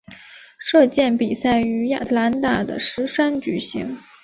[0.57, 3.99] 射箭比赛于亚特兰大的石山举行。